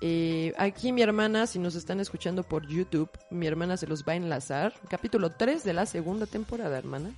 [0.00, 4.14] Eh, aquí mi hermana, si nos están escuchando por YouTube, mi hermana se los va
[4.14, 4.74] a enlazar.
[4.88, 7.10] Capítulo 3 de la segunda temporada, hermana.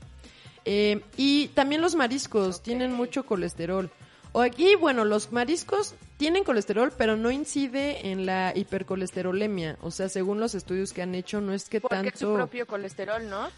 [0.66, 3.90] Eh, y también los mariscos tienen mucho colesterol.
[4.32, 9.76] O aquí, bueno, los mariscos tienen colesterol, pero no incide en la hipercolesterolemia.
[9.80, 12.10] O sea, según los estudios que han hecho, no es que Porque tanto...
[12.12, 13.48] es su propio colesterol, ¿no?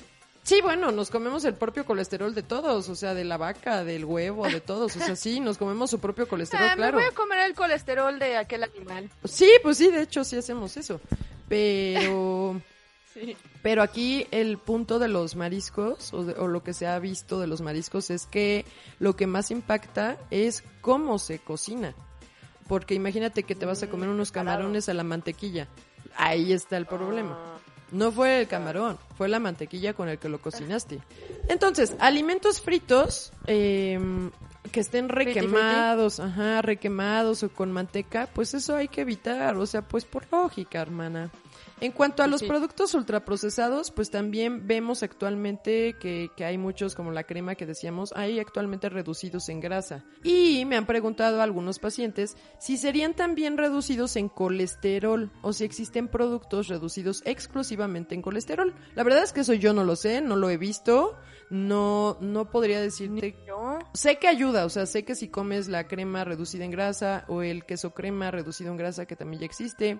[0.44, 4.04] Sí, bueno, nos comemos el propio colesterol de todos, o sea, de la vaca, del
[4.04, 4.96] huevo, de todos.
[4.96, 6.98] O sea, sí, nos comemos su propio colesterol, Ah, claro.
[6.98, 9.08] Me voy a comer el colesterol de aquel animal.
[9.24, 11.00] Sí, pues sí, de hecho sí hacemos eso.
[11.48, 12.60] Pero...
[13.14, 13.36] Sí.
[13.62, 17.38] Pero aquí el punto de los mariscos, o, de- o lo que se ha visto
[17.40, 18.64] de los mariscos, es que
[18.98, 21.94] lo que más impacta es cómo se cocina.
[22.68, 24.58] Porque imagínate que te vas a comer unos preparado.
[24.58, 25.68] camarones a la mantequilla.
[26.16, 27.36] Ahí está el problema.
[27.38, 27.58] Ah.
[27.90, 30.98] No fue el camarón, fue la mantequilla con el que lo cocinaste.
[31.48, 34.00] Entonces, alimentos fritos, eh,
[34.70, 39.82] que estén requemados, ajá, requemados o con manteca, pues eso hay que evitar, o sea,
[39.82, 41.30] pues por lógica, hermana.
[41.80, 47.10] En cuanto a los productos ultraprocesados, pues también vemos actualmente que, que, hay muchos, como
[47.10, 50.04] la crema que decíamos, hay actualmente reducidos en grasa.
[50.22, 56.08] Y me han preguntado algunos pacientes si serían también reducidos en colesterol o si existen
[56.08, 58.74] productos reducidos exclusivamente en colesterol.
[58.94, 61.16] La verdad es que eso yo no lo sé, no lo he visto
[61.50, 63.78] no, no podría decirte yo.
[63.94, 67.42] Sé que ayuda, o sea, sé que si comes la crema reducida en grasa o
[67.42, 69.98] el queso crema reducido en grasa que también ya existe.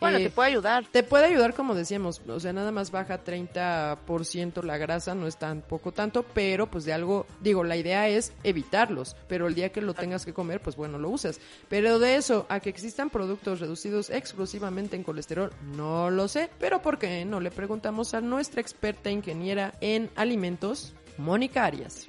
[0.00, 0.86] Bueno, te eh, puede ayudar.
[0.90, 5.36] Te puede ayudar como decíamos, o sea, nada más baja 30% la grasa, no es
[5.36, 9.72] tan poco tanto, pero pues de algo, digo, la idea es evitarlos, pero el día
[9.72, 11.40] que lo tengas que comer, pues bueno, lo usas.
[11.68, 16.82] Pero de eso a que existan productos reducidos exclusivamente en colesterol, no lo sé, pero
[16.82, 20.93] ¿por qué no le preguntamos a nuestra experta ingeniera en alimentos?
[21.18, 22.08] Mónica Arias.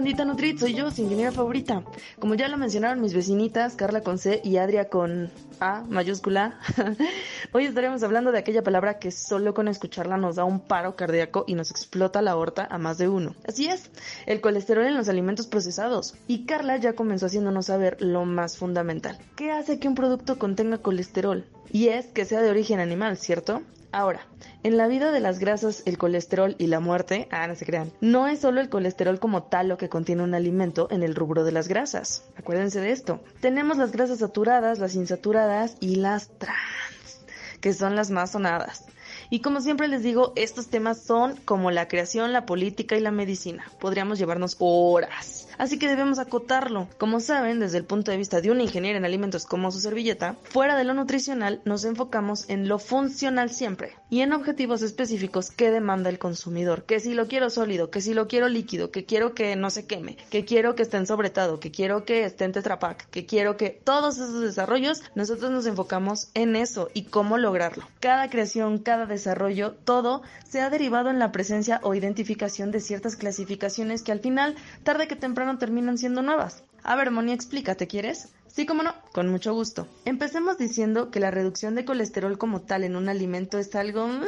[0.00, 1.84] Bandita Nutrit, soy yo, su ingeniera favorita.
[2.18, 6.58] Como ya lo mencionaron mis vecinitas, Carla con C y Adria con A mayúscula,
[7.52, 11.44] hoy estaremos hablando de aquella palabra que solo con escucharla nos da un paro cardíaco
[11.46, 13.34] y nos explota la aorta a más de uno.
[13.46, 13.90] Así es,
[14.24, 16.14] el colesterol en los alimentos procesados.
[16.26, 19.18] Y Carla ya comenzó haciéndonos saber lo más fundamental.
[19.36, 21.44] ¿Qué hace que un producto contenga colesterol?
[21.70, 23.60] Y es que sea de origen animal, ¿cierto?
[23.92, 24.20] Ahora,
[24.62, 27.90] en la vida de las grasas, el colesterol y la muerte, ah, no se crean,
[28.00, 31.42] no es solo el colesterol como tal lo que contiene un alimento en el rubro
[31.42, 32.24] de las grasas.
[32.36, 33.20] Acuérdense de esto.
[33.40, 37.24] Tenemos las grasas saturadas, las insaturadas y las trans,
[37.60, 38.84] que son las más sonadas.
[39.28, 43.10] Y como siempre les digo, estos temas son como la creación, la política y la
[43.10, 43.64] medicina.
[43.80, 46.88] Podríamos llevarnos horas así que debemos acotarlo.
[46.98, 50.36] Como saben, desde el punto de vista de un ingeniero en alimentos como su servilleta,
[50.44, 55.70] fuera de lo nutricional nos enfocamos en lo funcional siempre y en objetivos específicos que
[55.70, 59.34] demanda el consumidor, que si lo quiero sólido, que si lo quiero líquido, que quiero
[59.34, 62.52] que no se queme, que quiero que esté en sobretado, que quiero que esté en
[62.52, 67.86] tetrapack, que quiero que todos esos desarrollos, nosotros nos enfocamos en eso y cómo lograrlo.
[68.00, 73.16] Cada creación, cada desarrollo, todo se ha derivado en la presencia o identificación de ciertas
[73.16, 76.62] clasificaciones que al final, tarde que temprano terminan siendo nuevas.
[76.82, 78.28] A ver, Moni, explícate, ¿quieres?
[78.46, 79.86] Sí, como no, con mucho gusto.
[80.04, 84.26] Empecemos diciendo que la reducción de colesterol como tal en un alimento es algo ah,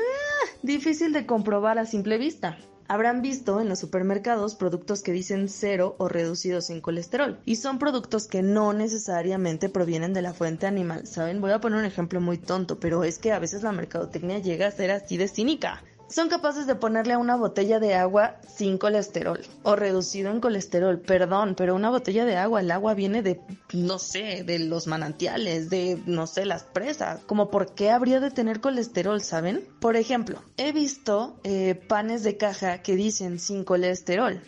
[0.63, 2.57] difícil de comprobar a simple vista.
[2.89, 7.79] Habrán visto en los supermercados productos que dicen cero o reducidos en colesterol y son
[7.79, 11.07] productos que no necesariamente provienen de la fuente animal.
[11.07, 11.41] ¿Saben?
[11.41, 14.67] Voy a poner un ejemplo muy tonto, pero es que a veces la mercadotecnia llega
[14.67, 15.83] a ser así de cínica
[16.13, 21.01] son capaces de ponerle a una botella de agua sin colesterol o reducido en colesterol.
[21.01, 23.41] Perdón, pero una botella de agua, el agua viene de,
[23.73, 27.21] no sé, de los manantiales, de, no sé, las presas.
[27.25, 29.67] Como por qué habría de tener colesterol, ¿saben?
[29.81, 34.41] Por ejemplo, he visto eh, panes de caja que dicen sin colesterol.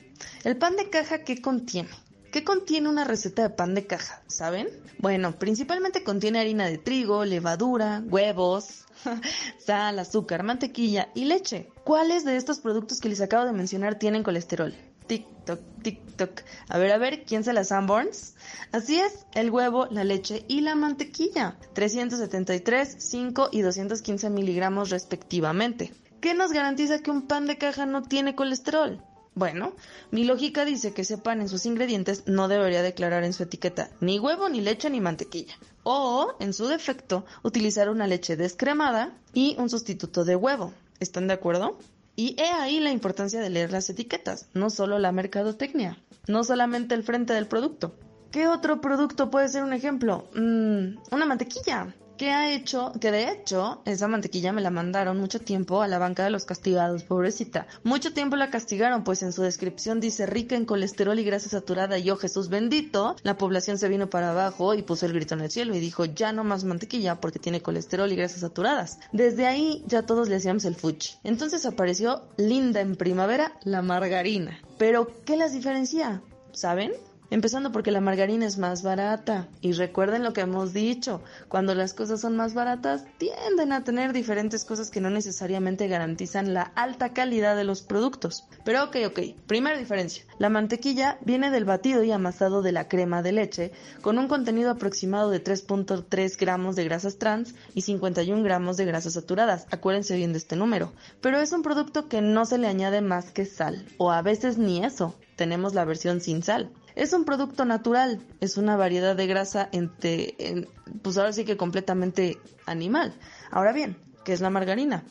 [0.45, 1.89] ¿El pan de caja qué contiene?
[2.31, 4.21] ¿Qué contiene una receta de pan de caja?
[4.27, 4.69] ¿Saben?
[4.99, 8.84] Bueno, principalmente contiene harina de trigo, levadura, huevos,
[9.59, 11.69] sal, azúcar, mantequilla y leche.
[11.85, 14.75] ¿Cuáles de estos productos que les acabo de mencionar tienen colesterol?
[15.07, 16.41] TikTok, TikTok.
[16.69, 18.37] A ver, a ver, ¿quién se las Sanborns?
[18.73, 21.59] Así es, el huevo, la leche y la mantequilla.
[21.75, 25.93] 373, 5 y 215 miligramos respectivamente.
[26.21, 29.03] ¿Qué nos garantiza que un pan de caja no tiene colesterol?
[29.35, 29.75] Bueno,
[30.11, 33.91] mi lógica dice que ese pan en sus ingredientes no debería declarar en su etiqueta
[34.01, 35.55] ni huevo, ni leche, ni mantequilla.
[35.85, 40.73] O, en su defecto, utilizar una leche descremada y un sustituto de huevo.
[40.99, 41.79] ¿Están de acuerdo?
[42.17, 46.95] Y he ahí la importancia de leer las etiquetas, no solo la mercadotecnia, no solamente
[46.95, 47.95] el frente del producto.
[48.31, 50.27] ¿Qué otro producto puede ser un ejemplo?
[50.35, 55.41] Mm, una mantequilla que ha hecho, que de hecho, esa mantequilla me la mandaron mucho
[55.41, 57.67] tiempo a la banca de los castigados, pobrecita.
[57.83, 61.99] Mucho tiempo la castigaron, pues en su descripción dice rica en colesterol y grasa saturada
[61.99, 65.41] y oh Jesús bendito, la población se vino para abajo y puso el grito en
[65.41, 68.99] el cielo y dijo ya no más mantequilla porque tiene colesterol y grasas saturadas.
[69.13, 71.17] Desde ahí ya todos le hacíamos el fuchi.
[71.25, 74.59] Entonces apareció linda en primavera la margarina.
[74.79, 76.23] Pero, ¿qué las diferencia?
[76.53, 76.93] ¿Saben?
[77.31, 79.49] Empezando porque la margarina es más barata.
[79.61, 84.13] Y recuerden lo que hemos dicho, cuando las cosas son más baratas, tienden a tener
[84.13, 88.45] diferentes cosas que no necesariamente garantizan la alta calidad de los productos.
[88.65, 90.25] Pero ok, ok, primera diferencia.
[90.39, 94.71] La mantequilla viene del batido y amasado de la crema de leche, con un contenido
[94.71, 99.67] aproximado de 3.3 gramos de grasas trans y 51 gramos de grasas saturadas.
[99.71, 100.93] Acuérdense bien de este número.
[101.21, 104.59] Pero es un producto que no se le añade más que sal, o a veces
[104.59, 106.71] ni eso tenemos la versión sin sal.
[106.95, 110.69] Es un producto natural, es una variedad de grasa entre, en-
[111.03, 113.13] pues ahora sí que completamente animal.
[113.51, 115.03] Ahora bien, ¿qué es la margarina?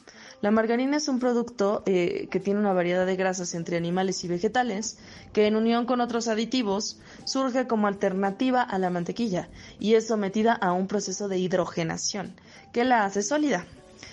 [0.41, 4.27] La margarina es un producto eh, que tiene una variedad de grasas entre animales y
[4.27, 4.97] vegetales
[5.31, 10.51] que en unión con otros aditivos surge como alternativa a la mantequilla y es sometida
[10.53, 12.35] a un proceso de hidrogenación
[12.73, 13.65] que la hace sólida.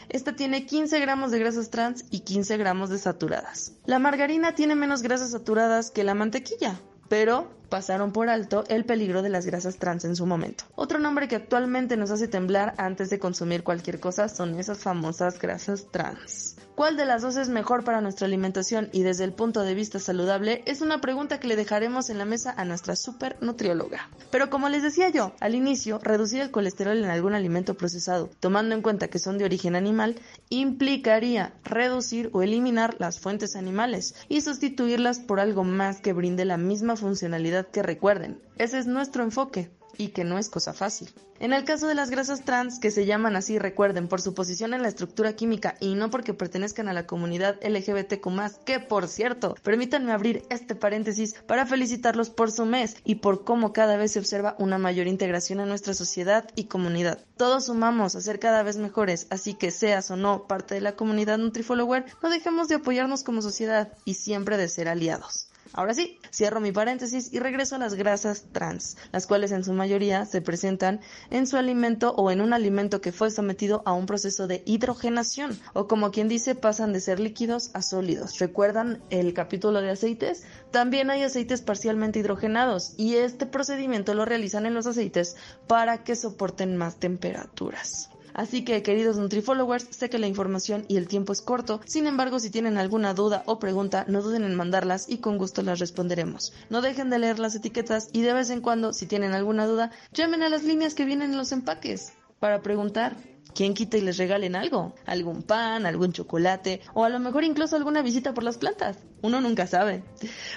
[0.08, 3.72] Esta tiene 15 gramos de grasas trans y 15 gramos de saturadas.
[3.86, 9.20] La margarina tiene menos grasas saturadas que la mantequilla, pero pasaron por alto el peligro
[9.20, 10.64] de las grasas trans en su momento.
[10.76, 15.38] Otro nombre que actualmente nos hace temblar antes de consumir cualquier cosa son esas famosas
[15.38, 16.56] grasas trans.
[16.74, 19.98] ¿Cuál de las dos es mejor para nuestra alimentación y desde el punto de vista
[19.98, 20.62] saludable?
[20.66, 24.08] Es una pregunta que le dejaremos en la mesa a nuestra super nutrióloga.
[24.30, 28.74] Pero como les decía yo, al inicio, reducir el colesterol en algún alimento procesado, tomando
[28.74, 30.16] en cuenta que son de origen animal,
[30.48, 36.56] implicaría reducir o eliminar las fuentes animales y sustituirlas por algo más que brinde la
[36.56, 38.40] misma funcionalidad que recuerden.
[38.56, 41.10] Ese es nuestro enfoque y que no es cosa fácil.
[41.40, 44.74] En el caso de las grasas trans, que se llaman así, recuerden, por su posición
[44.74, 49.54] en la estructura química y no porque pertenezcan a la comunidad LGBTQ+, que por cierto,
[49.62, 54.18] permítanme abrir este paréntesis para felicitarlos por su mes y por cómo cada vez se
[54.18, 57.24] observa una mayor integración en nuestra sociedad y comunidad.
[57.38, 60.94] Todos sumamos a ser cada vez mejores, así que seas o no parte de la
[60.94, 65.49] comunidad NutriFollower, no dejemos de apoyarnos como sociedad y siempre de ser aliados.
[65.72, 69.72] Ahora sí, cierro mi paréntesis y regreso a las grasas trans, las cuales en su
[69.72, 74.06] mayoría se presentan en su alimento o en un alimento que fue sometido a un
[74.06, 78.38] proceso de hidrogenación, o como quien dice, pasan de ser líquidos a sólidos.
[78.38, 80.44] ¿Recuerdan el capítulo de aceites?
[80.70, 86.16] También hay aceites parcialmente hidrogenados y este procedimiento lo realizan en los aceites para que
[86.16, 88.10] soporten más temperaturas.
[88.34, 92.38] Así que, queridos NutriFollowers, sé que la información y el tiempo es corto, sin embargo,
[92.38, 96.52] si tienen alguna duda o pregunta, no duden en mandarlas y con gusto las responderemos.
[96.68, 99.90] No dejen de leer las etiquetas y de vez en cuando, si tienen alguna duda,
[100.12, 103.16] llamen a las líneas que vienen en los empaques para preguntar.
[103.54, 104.94] ¿Quién quita y les regalen algo?
[105.06, 108.98] ¿Algún pan, algún chocolate o a lo mejor incluso alguna visita por las plantas?
[109.22, 110.04] Uno nunca sabe.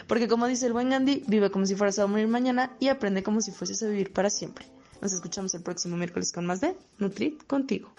[0.08, 3.24] Porque como dice el buen Gandhi, vive como si fueras a morir mañana y aprende
[3.24, 4.73] como si fueses a vivir para siempre.
[5.04, 7.94] Nos escuchamos el próximo miércoles con más de Nutrit contigo.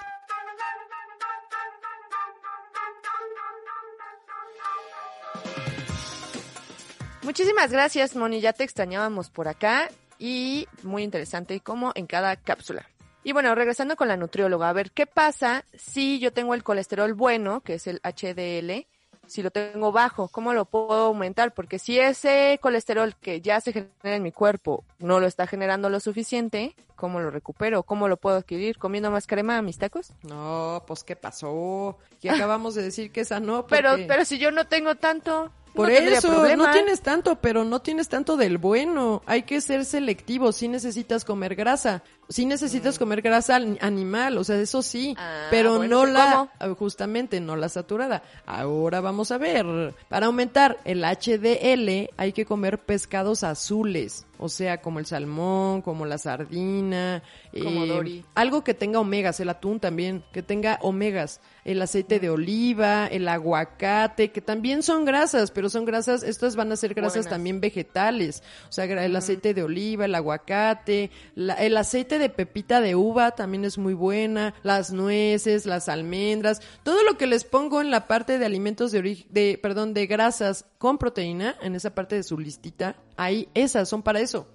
[7.23, 8.41] Muchísimas gracias, Moni.
[8.41, 12.89] Ya te extrañábamos por acá y muy interesante como en cada cápsula.
[13.23, 17.13] Y bueno, regresando con la nutrióloga, a ver, ¿qué pasa si yo tengo el colesterol
[17.13, 18.87] bueno, que es el HDL,
[19.27, 20.29] si lo tengo bajo?
[20.29, 21.53] ¿Cómo lo puedo aumentar?
[21.55, 25.91] Porque si ese colesterol que ya se genera en mi cuerpo no lo está generando
[25.91, 27.83] lo suficiente, ¿cómo lo recupero?
[27.83, 28.79] ¿Cómo lo puedo adquirir?
[28.79, 30.13] ¿Comiendo más crema a mis tacos?
[30.23, 31.99] No, pues ¿qué pasó?
[32.21, 33.67] Que acabamos de decir que esa no.
[33.67, 37.65] Pero, porque- pero si yo no tengo tanto, Por no eso, no tienes tanto, pero
[37.65, 39.23] no tienes tanto del bueno.
[39.27, 40.53] Hay que ser selectivo.
[40.53, 45.49] Si necesitas comer grasa, si necesitas comer grasa an- animal, o sea, eso sí, Ah,
[45.51, 48.23] pero bueno, no ¿sí la, justamente, no la saturada.
[48.47, 49.95] Ahora vamos a ver.
[50.09, 56.07] Para aumentar el HDL hay que comer pescados azules, o sea, como el salmón, como
[56.07, 57.23] la sardina,
[57.63, 62.31] Como eh, algo que tenga omegas, el atún también, que tenga omegas, el aceite de
[62.31, 67.19] oliva, el aguacate, que también son grasas, pero son grasas, estas van a ser grasas
[67.25, 67.31] Buenas.
[67.31, 72.81] también vegetales, o sea, el aceite de oliva, el aguacate, la- el aceite de pepita
[72.81, 77.81] de uva también es muy buena, las nueces, las almendras, todo lo que les pongo
[77.81, 81.95] en la parte de alimentos de origen, de, perdón, de grasas con proteína, en esa
[81.95, 84.47] parte de su listita, ahí esas son para eso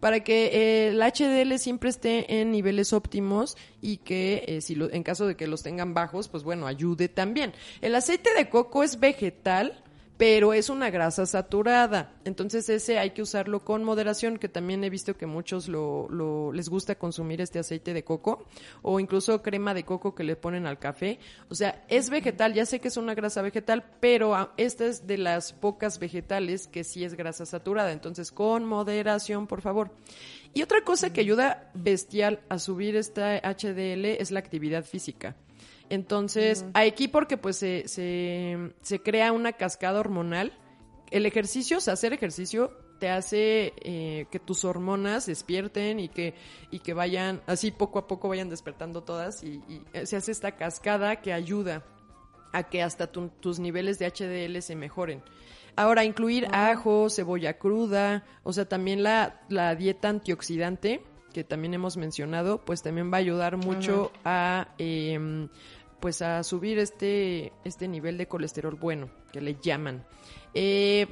[0.00, 5.02] para que eh, el HDL siempre esté en niveles óptimos y que eh, si en
[5.02, 7.52] caso de que los tengan bajos, pues bueno, ayude también.
[7.80, 9.82] El aceite de coco es vegetal,
[10.18, 12.12] pero es una grasa saturada.
[12.24, 16.52] Entonces ese hay que usarlo con moderación, que también he visto que muchos lo, lo-
[16.52, 18.44] les gusta consumir este aceite de coco
[18.82, 21.20] o incluso crema de coco que le ponen al café.
[21.48, 25.06] O sea, es vegetal, ya sé que es una grasa vegetal, pero ah, esta es
[25.06, 27.92] de las pocas vegetales que sí es grasa saturada.
[27.92, 29.90] Entonces con moderación, por favor.
[30.52, 35.36] Y otra cosa que ayuda bestial a subir esta HDL es la actividad física.
[35.90, 40.52] Entonces, aquí porque pues se, se, se crea una cascada hormonal.
[41.10, 46.34] El ejercicio, o sea, hacer ejercicio te hace eh, que tus hormonas despierten y que,
[46.70, 50.32] y que vayan, así poco a poco vayan despertando todas y, y, eh, se hace
[50.32, 51.84] esta cascada que ayuda
[52.52, 55.22] a que hasta tu- tus niveles de HDL se mejoren.
[55.76, 61.00] Ahora, incluir ajo, cebolla cruda, o sea, también la, la dieta antioxidante,
[61.32, 65.48] que también hemos mencionado, pues también va a ayudar mucho a, em,
[66.00, 70.06] pues a subir este, este nivel de colesterol bueno, que le llaman.
[70.54, 71.06] Eh,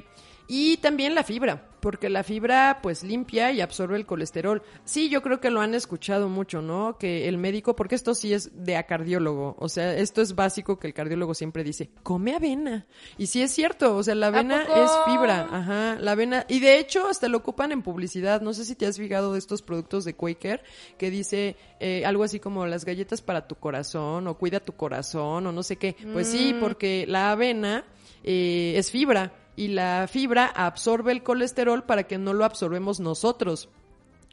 [0.49, 4.61] Y también la fibra, porque la fibra pues limpia y absorbe el colesterol.
[4.85, 6.97] Sí, yo creo que lo han escuchado mucho, ¿no?
[6.97, 10.79] Que el médico, porque esto sí es de a cardiólogo, o sea, esto es básico
[10.79, 12.85] que el cardiólogo siempre dice, come avena.
[13.17, 16.79] Y sí es cierto, o sea, la avena es fibra, ajá, la avena, y de
[16.79, 20.05] hecho hasta lo ocupan en publicidad, no sé si te has fijado de estos productos
[20.05, 20.63] de Quaker,
[20.97, 25.45] que dice eh, algo así como las galletas para tu corazón, o cuida tu corazón,
[25.45, 25.95] o no sé qué.
[26.13, 26.59] Pues sí, Mm.
[26.61, 27.83] porque la avena
[28.23, 33.69] eh, es fibra y la fibra absorbe el colesterol para que no lo absorbemos nosotros.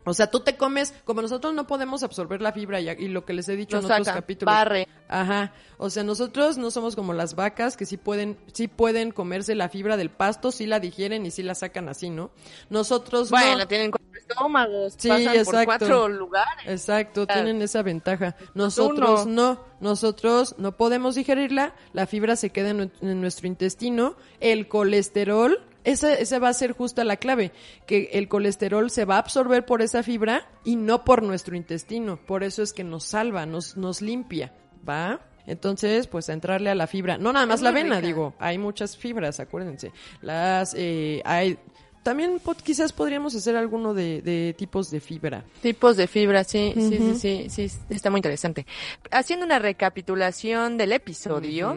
[0.05, 3.25] O sea, tú te comes, como nosotros no podemos absorber la fibra y, y lo
[3.25, 4.55] que les he dicho en otros saca, capítulos.
[4.55, 4.87] barre.
[5.09, 5.53] Ajá.
[5.79, 9.69] O sea, nosotros no somos como las vacas que sí pueden, sí pueden comerse la
[9.69, 12.31] fibra del pasto, sí la digieren y sí la sacan así, ¿no?
[12.71, 13.67] Nosotros Bueno, no.
[13.69, 15.65] tienen cuatro estómagos, Sí, pasan por exacto.
[15.67, 16.67] cuatro lugares.
[16.67, 17.43] Exacto, Claro.
[17.43, 18.37] tienen esa ventaja.
[18.55, 19.55] Nosotros no.
[19.55, 19.75] no.
[19.81, 22.91] Nosotros no podemos digerirla, la fibra se queda en
[23.21, 27.53] nuestro intestino, el colesterol, esa, esa va a ser justa la clave,
[27.87, 32.17] que el colesterol se va a absorber por esa fibra y no por nuestro intestino.
[32.17, 34.53] Por eso es que nos salva, nos, nos limpia,
[34.89, 35.21] ¿va?
[35.47, 37.19] Entonces, pues a entrarle a la fibra.
[37.19, 38.07] No nada más la avena, rica.
[38.07, 39.93] digo, hay muchas fibras, acuérdense.
[40.23, 41.59] Las, eh, hay,
[42.03, 45.45] también quizás podríamos hacer alguno de, de tipos de fibra.
[45.61, 48.67] Tipos de fibra, sí, sí, sí, sí, sí, está muy interesante.
[49.11, 51.77] Haciendo una recapitulación del episodio,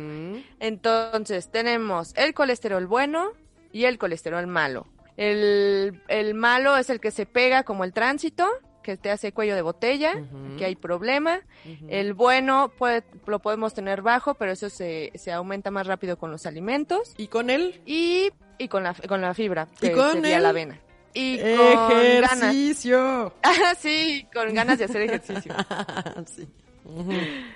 [0.60, 3.32] entonces tenemos el colesterol bueno
[3.78, 4.88] y el colesterol malo.
[5.18, 8.48] El, el malo es el que se pega como el tránsito,
[8.82, 10.14] que te hace cuello de botella,
[10.58, 11.42] que hay problema.
[11.88, 16.32] El bueno puede, lo podemos tener bajo, pero eso se, se aumenta más rápido con
[16.32, 17.14] los alimentos.
[17.18, 20.50] Y con él, Y, y con, la, con la fibra, ¿Y con sería el la
[20.50, 20.80] avena.
[21.14, 21.76] Y con
[22.22, 22.34] ganas.
[22.44, 23.34] ejercicio.
[23.44, 25.54] Ah, sí, con ganas de hacer ejercicio.
[26.26, 26.48] sí.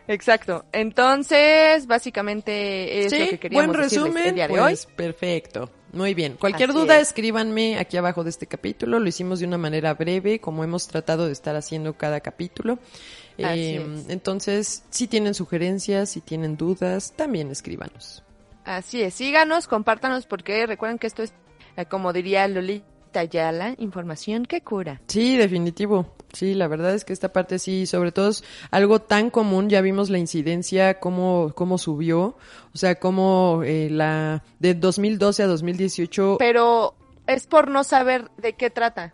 [0.08, 0.66] Exacto.
[0.72, 4.28] Entonces, básicamente es Sí, lo que queríamos buen resumen.
[4.28, 5.70] el día de pues, perfecto.
[5.94, 6.38] Muy bien.
[6.40, 7.10] Cualquier Así duda, es.
[7.10, 9.00] escríbanme aquí abajo de este capítulo.
[9.00, 12.80] Lo hicimos de una manera breve, como hemos tratado de estar haciendo cada capítulo.
[13.38, 14.10] Así Eh, es.
[14.10, 18.24] entonces, si tienen sugerencias, si tienen dudas, también escríbanos.
[18.26, 18.52] hoy.
[18.64, 19.16] Así es.
[19.16, 21.34] Síganos, compártanos, porque recuerden que esto es,
[21.76, 22.48] eh, como diría
[23.12, 25.02] Lolita Yala, información que cura.
[25.08, 26.14] Sí, definitivo.
[26.34, 29.82] Sí, la verdad es que esta parte sí, sobre todo es algo tan común, ya
[29.82, 32.38] vimos la incidencia, cómo, cómo subió,
[32.74, 36.96] o sea, cómo eh, la de 2012 a 2018, Pero
[37.28, 39.14] es por no saber de qué trata.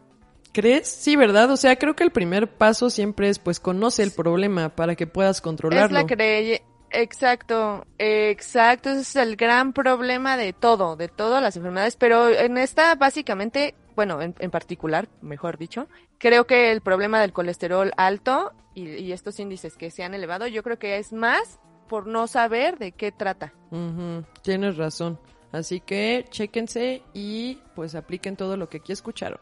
[0.54, 0.88] ¿crees?
[0.88, 1.52] Sí, ¿verdad?
[1.52, 5.06] O sea, creo que el primer paso siempre es pues conoce el problema para que
[5.06, 6.00] puedas Es controlarlo.
[6.00, 6.62] la creencia.
[6.90, 12.58] Exacto, exacto, ese es el gran problema de todo, de todas las enfermedades, pero en
[12.58, 15.88] esta básicamente, bueno, en, en particular, mejor dicho,
[16.20, 20.46] creo que el problema del colesterol alto y, y estos índices que se han elevado,
[20.48, 23.54] yo creo que es más por no saber de qué trata.
[23.72, 25.20] Ujú, tienes razón.
[25.52, 29.40] Así que chéquense y pues apliquen todo lo que aquí escucharon.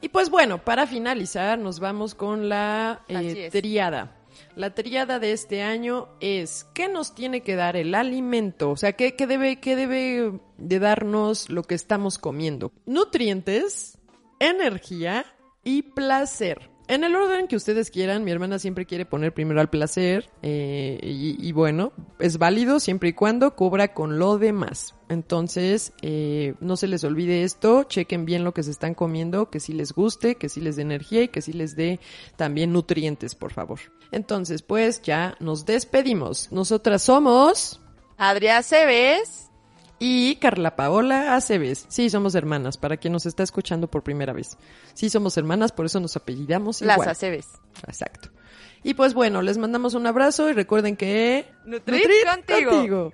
[0.00, 4.16] Y pues bueno, para finalizar nos vamos con la eh, triada.
[4.56, 8.70] La triada de este año es ¿qué nos tiene que dar el alimento?
[8.70, 12.72] O sea, ¿qué, debe, qué debe de darnos lo que estamos comiendo?
[12.86, 13.98] Nutrientes,
[14.38, 15.26] energía
[15.62, 16.74] y placer.
[16.86, 20.98] En el orden que ustedes quieran, mi hermana siempre quiere poner primero al placer eh,
[21.02, 24.94] y, bueno, es válido siempre y cuando cubra con lo demás.
[25.08, 29.60] Entonces, eh, no se les olvide esto, chequen bien lo que se están comiendo, que
[29.60, 32.00] sí les guste, que sí les dé energía y que sí les dé
[32.36, 33.80] también nutrientes, por favor.
[34.14, 36.52] Entonces, pues ya nos despedimos.
[36.52, 37.80] Nosotras somos
[38.16, 39.44] Adrián Cebes,
[39.98, 41.86] y Carla Paola Aceves.
[41.88, 44.56] Sí, somos hermanas, para quien nos está escuchando por primera vez.
[44.92, 47.08] Sí, somos hermanas, por eso nos apellidamos las igual.
[47.08, 47.48] Aceves.
[47.86, 48.30] Exacto.
[48.82, 51.46] Y pues bueno, les mandamos un abrazo y recuerden que...
[51.64, 52.70] Nutrit contigo.
[52.70, 53.12] contigo.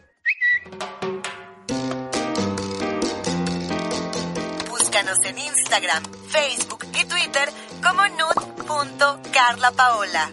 [4.68, 7.48] Búscanos en Instagram, Facebook y Twitter
[7.82, 10.32] como nut.carlapaola.